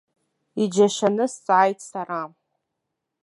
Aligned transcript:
Иџьашьаны 0.61 1.25
сҵааит 1.33 1.79
сара. 1.89 2.21